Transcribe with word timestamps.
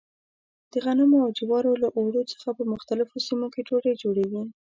د 0.71 0.73
غنمو 0.85 1.17
او 1.25 1.29
جوارو 1.39 1.73
له 1.83 1.87
اوړو 1.97 2.21
څخه 2.31 2.49
په 2.57 2.63
مختلفو 2.73 3.17
سیمو 3.27 3.47
کې 3.53 3.65
ډوډۍ 3.67 3.93
جوړېږي. 4.03 4.41